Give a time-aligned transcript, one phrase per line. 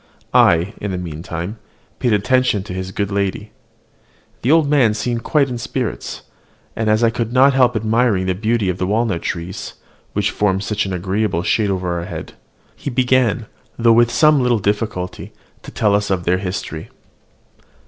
[0.33, 1.59] I, in the meantime,
[1.99, 3.51] paid attention to his good lady.
[4.41, 6.23] The old man seemed quite in spirits;
[6.75, 9.75] and as I could not help admiring the beauty of the walnut trees,
[10.13, 12.33] which formed such an agreeable shade over our heads,
[12.75, 13.45] he began,
[13.77, 16.89] though with some little difficulty, to tell us their history.